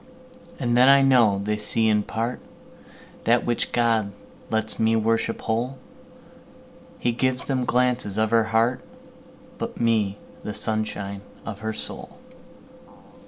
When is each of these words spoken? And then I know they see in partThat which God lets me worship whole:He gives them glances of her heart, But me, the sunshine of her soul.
And 0.59 0.75
then 0.75 0.89
I 0.89 1.03
know 1.03 1.39
they 1.43 1.57
see 1.59 1.87
in 1.87 2.03
partThat 2.03 3.43
which 3.45 3.71
God 3.71 4.11
lets 4.49 4.79
me 4.79 4.95
worship 4.95 5.41
whole:He 5.41 7.11
gives 7.11 7.45
them 7.45 7.65
glances 7.65 8.17
of 8.17 8.31
her 8.31 8.45
heart, 8.45 8.81
But 9.59 9.79
me, 9.79 10.17
the 10.43 10.55
sunshine 10.55 11.21
of 11.45 11.59
her 11.59 11.73
soul. 11.73 12.17